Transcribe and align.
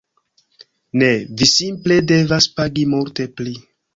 Ne, 1.01 1.09
vi 1.41 1.49
simple 1.51 1.99
devas 2.13 2.49
pagi 2.61 2.89
multe 2.97 3.29
pli 3.41 3.57